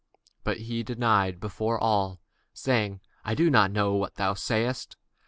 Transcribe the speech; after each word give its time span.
But 0.43 0.61
he 0.61 0.81
denied 0.81 1.39
before 1.39 1.75
them 1.77 1.83
all, 1.83 2.21
saying, 2.55 3.01
I 3.23 3.35
know 3.35 3.49
not 3.67 3.91
what 3.99 4.15
thou 4.15 4.33
sayest. 4.33 4.97